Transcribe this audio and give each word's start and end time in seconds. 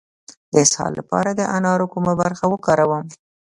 د 0.51 0.53
اسهال 0.63 0.91
لپاره 0.99 1.29
د 1.33 1.41
انارو 1.57 1.85
کومه 1.93 2.13
برخه 2.21 2.45
وکاروم؟ 2.49 3.05